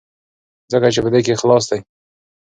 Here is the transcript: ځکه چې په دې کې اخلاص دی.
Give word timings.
ځکه 0.71 0.87
چې 0.93 0.99
په 1.03 1.09
دې 1.13 1.19
کې 1.25 1.35
اخلاص 1.35 1.63
دی. 1.71 1.79